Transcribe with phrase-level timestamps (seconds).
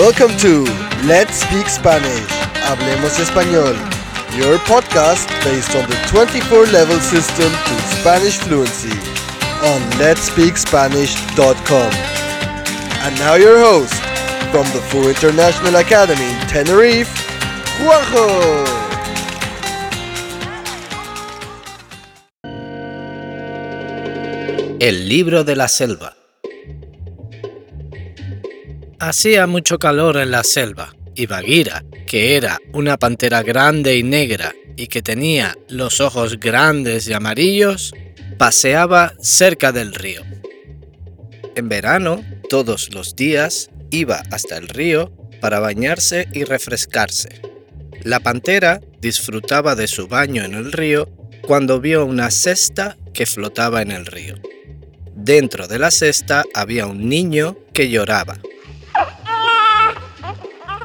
[0.00, 0.64] Welcome to
[1.04, 2.30] Let's Speak Spanish.
[2.64, 3.76] Hablemos Español.
[4.34, 8.96] Your podcast based on the 24 level system to Spanish fluency
[9.62, 11.92] on letspeakspanish.com.
[13.04, 13.92] And now your host
[14.50, 17.12] from the Full International Academy in Tenerife,
[17.84, 18.64] Juanjo.
[24.80, 26.19] El libro de la selva.
[29.02, 34.54] Hacía mucho calor en la selva y Bagheera, que era una pantera grande y negra
[34.76, 37.94] y que tenía los ojos grandes y amarillos,
[38.36, 40.20] paseaba cerca del río.
[41.56, 47.40] En verano, todos los días, iba hasta el río para bañarse y refrescarse.
[48.02, 51.08] La pantera disfrutaba de su baño en el río
[51.40, 54.34] cuando vio una cesta que flotaba en el río.
[55.14, 58.38] Dentro de la cesta había un niño que lloraba.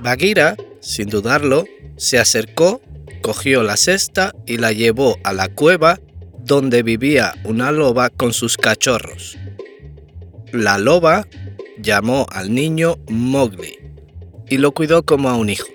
[0.06, 1.66] Bagheera, sin dudarlo,
[1.98, 2.80] se acercó,
[3.24, 6.00] cogió la cesta y la llevó a la cueva
[6.44, 9.36] donde vivía una loba con sus cachorros.
[10.52, 11.28] La loba
[11.82, 13.80] llamó al niño Mowgli
[14.48, 15.70] y lo cuidó como a un hijo.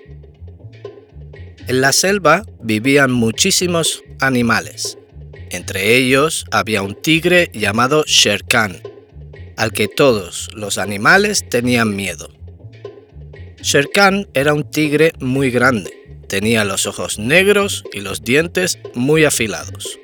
[1.67, 4.97] En la selva vivían muchísimos animales.
[5.49, 8.81] Entre ellos había un tigre llamado Shere Khan,
[9.57, 12.29] al que todos los animales tenían miedo.
[13.61, 15.93] Shere Khan era un tigre muy grande,
[16.27, 19.99] tenía los ojos negros y los dientes muy afilados.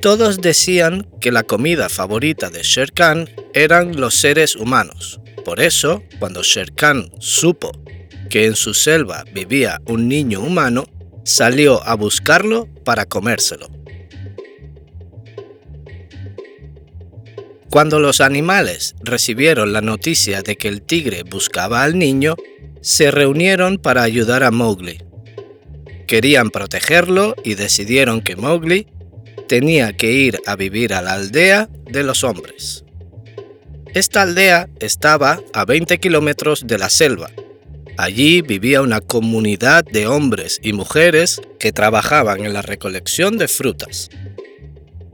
[0.00, 5.18] Todos decían que la comida favorita de Shere Khan eran los seres humanos.
[5.44, 7.72] Por eso, cuando Shere Khan supo
[8.30, 10.86] que en su selva vivía un niño humano,
[11.24, 13.68] salió a buscarlo para comérselo.
[17.74, 22.36] Cuando los animales recibieron la noticia de que el tigre buscaba al niño,
[22.82, 25.02] se reunieron para ayudar a Mowgli.
[26.06, 28.86] Querían protegerlo y decidieron que Mowgli
[29.48, 32.84] tenía que ir a vivir a la aldea de los hombres.
[33.92, 37.32] Esta aldea estaba a 20 kilómetros de la selva.
[37.96, 44.10] Allí vivía una comunidad de hombres y mujeres que trabajaban en la recolección de frutas.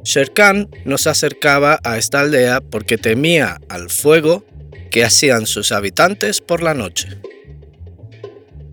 [0.05, 4.45] Shere Khan no se acercaba a esta aldea porque temía al fuego
[4.91, 7.21] que hacían sus habitantes por la noche.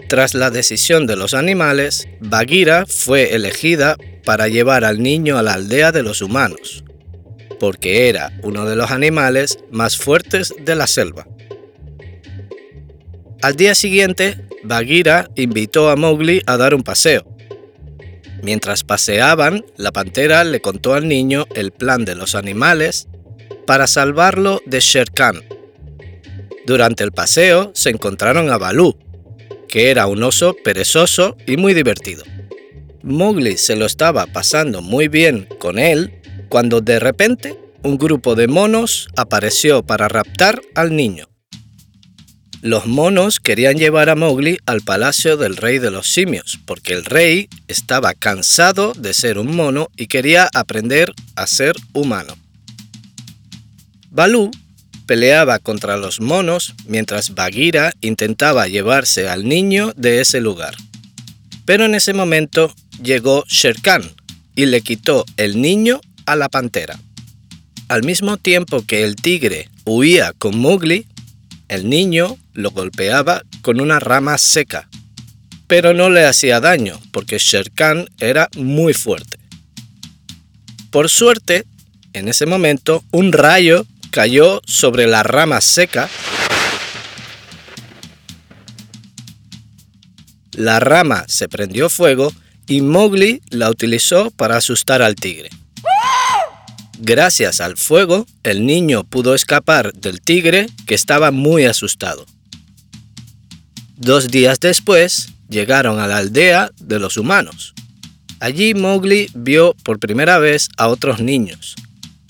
[0.07, 5.53] Tras la decisión de los animales, Bagheera fue elegida para llevar al niño a la
[5.53, 6.85] aldea de los humanos,
[7.59, 11.27] porque era uno de los animales más fuertes de la selva.
[13.41, 17.36] Al día siguiente, Bagheera invitó a Mowgli a dar un paseo,
[18.41, 23.07] Mientras paseaban, la pantera le contó al niño el plan de los animales
[23.65, 25.41] para salvarlo de Shere Khan.
[26.65, 28.97] Durante el paseo se encontraron a Balú,
[29.67, 32.23] que era un oso perezoso y muy divertido.
[33.03, 38.47] Mowgli se lo estaba pasando muy bien con él cuando de repente un grupo de
[38.47, 41.29] monos apareció para raptar al niño.
[42.61, 47.05] Los monos querían llevar a Mowgli al palacio del rey de los simios, porque el
[47.05, 52.35] rey estaba cansado de ser un mono y quería aprender a ser humano.
[54.09, 54.49] Balú
[55.05, 60.75] peleaba contra los monos mientras Bagheera intentaba llevarse al niño de ese lugar.
[61.65, 64.03] Pero en ese momento llegó Shere Khan
[64.55, 66.99] y le quitó el niño a la pantera.
[67.87, 71.05] Al mismo tiempo que el tigre huía con Mowgli,
[71.67, 74.89] el niño lo golpeaba con una rama seca,
[75.67, 79.37] pero no le hacía daño porque Shere Khan era muy fuerte.
[80.91, 81.65] Por suerte,
[82.13, 86.09] en ese momento, un rayo cayó sobre la rama seca.
[90.53, 92.33] La rama se prendió fuego
[92.65, 95.49] y Mowgli la utilizó para asustar al tigre.
[96.99, 102.25] Gracias al fuego, el niño pudo escapar del tigre que estaba muy asustado.
[103.95, 107.73] Dos días después, llegaron a la aldea de los humanos.
[108.39, 111.75] Allí Mowgli vio por primera vez a otros niños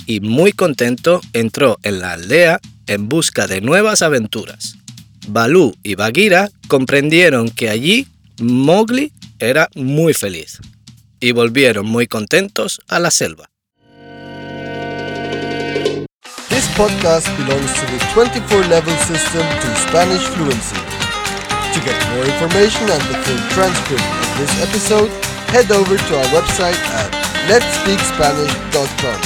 [0.06, 4.76] y muy contento entró en la aldea en busca de nuevas aventuras.
[5.28, 8.08] Balú y Bagheera comprendieron que allí
[8.40, 10.60] Mowgli era muy feliz
[11.20, 13.50] y volvieron muy contentos a la selva.
[16.78, 20.78] Podcast belongs to the 24 level system to Spanish fluency.
[21.74, 25.10] To get more information and the full transcript of this episode,
[25.50, 27.10] head over to our website at
[27.50, 29.20] letspeakspanish.com.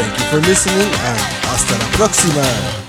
[0.00, 2.81] Thank you for listening and hasta la próxima!